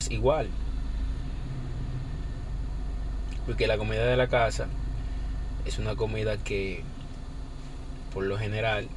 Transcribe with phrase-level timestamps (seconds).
[0.00, 0.48] Es igual.
[3.46, 4.68] Porque la comida de la casa
[5.64, 6.82] es una comida que,
[8.12, 8.88] por lo general,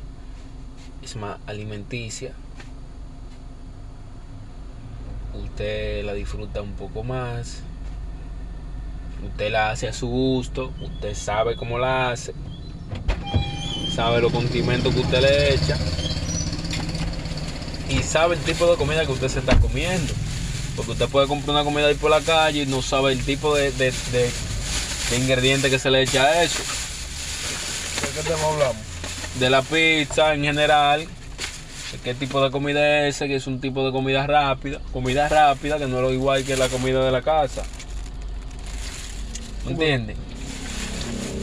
[1.01, 2.33] es más alimenticia.
[5.33, 7.61] Usted la disfruta un poco más.
[9.25, 10.71] Usted la hace a su gusto.
[10.81, 12.33] Usted sabe cómo la hace.
[13.95, 15.77] Sabe los condimentos que usted le echa.
[17.89, 20.13] Y sabe el tipo de comida que usted se está comiendo.
[20.75, 23.55] Porque usted puede comprar una comida ahí por la calle y no sabe el tipo
[23.55, 24.31] de, de, de,
[25.09, 26.59] de ingrediente que se le echa a eso.
[28.01, 28.77] ¿De qué tema hablamos?
[29.39, 31.01] De la pizza en general.
[31.01, 34.81] De qué tipo de comida es ese, que es un tipo de comida rápida.
[34.91, 37.63] Comida rápida que no es lo igual que la comida de la casa.
[39.65, 40.17] ¿Me entiendes?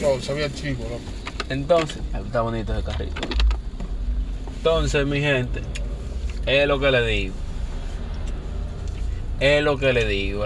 [0.01, 1.01] No, sabía chico, loco.
[1.49, 3.21] Entonces, está bonito ese carrito.
[4.57, 5.61] Entonces, mi gente,
[6.45, 7.33] es lo que le digo.
[9.41, 10.45] Es lo que le digo.